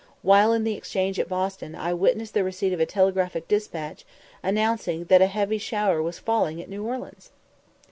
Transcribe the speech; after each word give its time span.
While 0.23 0.51
in 0.51 0.63
the 0.63 0.73
Exchange 0.73 1.19
at 1.19 1.29
Boston, 1.29 1.75
I 1.75 1.93
witnessed 1.93 2.33
the 2.33 2.43
receipt 2.43 2.73
of 2.73 2.79
a 2.79 2.87
telegraphic 2.87 3.47
despatch 3.47 4.03
announcing 4.41 5.03
that 5.03 5.21
a 5.21 5.27
heavy 5.27 5.59
shower 5.59 6.01
was 6.01 6.17
falling 6.17 6.59
at 6.59 6.69
New 6.69 6.83
Orleans! 6.83 7.29